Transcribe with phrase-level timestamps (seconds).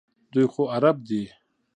[0.31, 1.23] دوی خو عرب دي.